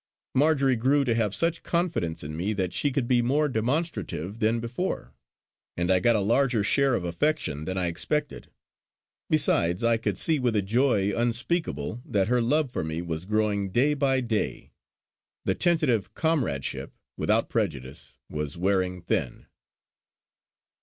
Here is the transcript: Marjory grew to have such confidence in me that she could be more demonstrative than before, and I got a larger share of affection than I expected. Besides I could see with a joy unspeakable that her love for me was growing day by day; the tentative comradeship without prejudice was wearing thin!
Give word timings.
Marjory 0.33 0.75
grew 0.75 1.05
to 1.05 1.13
have 1.13 1.35
such 1.35 1.61
confidence 1.61 2.23
in 2.23 2.35
me 2.35 2.53
that 2.53 2.73
she 2.73 2.89
could 2.89 3.07
be 3.07 3.21
more 3.21 3.47
demonstrative 3.47 4.39
than 4.39 4.59
before, 4.59 5.13
and 5.77 5.91
I 5.91 5.99
got 5.99 6.15
a 6.15 6.19
larger 6.21 6.63
share 6.63 6.95
of 6.95 7.03
affection 7.03 7.65
than 7.65 7.77
I 7.77 7.85
expected. 7.85 8.49
Besides 9.29 9.83
I 9.83 9.97
could 9.97 10.17
see 10.17 10.39
with 10.39 10.55
a 10.55 10.63
joy 10.63 11.15
unspeakable 11.15 12.01
that 12.03 12.29
her 12.29 12.41
love 12.41 12.71
for 12.71 12.83
me 12.83 13.03
was 13.03 13.25
growing 13.25 13.69
day 13.69 13.93
by 13.93 14.21
day; 14.21 14.71
the 15.45 15.53
tentative 15.53 16.15
comradeship 16.15 16.95
without 17.15 17.47
prejudice 17.47 18.17
was 18.27 18.57
wearing 18.57 19.03
thin! 19.03 19.45